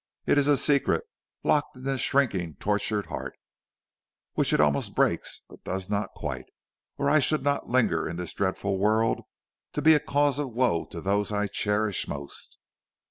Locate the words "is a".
0.39-0.57